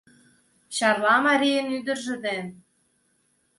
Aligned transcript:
Чарла 0.75 1.15
марийын 1.27 1.67
ӱдыржӧ 1.77 2.15
ден 2.25 2.45